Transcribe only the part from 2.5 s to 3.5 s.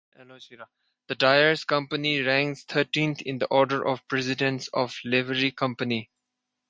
thirteenth in the